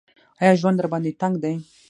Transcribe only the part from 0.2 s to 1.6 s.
ایا ژوند درباندې تنګ دی؟